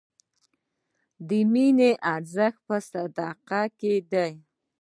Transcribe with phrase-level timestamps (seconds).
[1.27, 4.31] د مینې ارزښت په صداقت کې دی.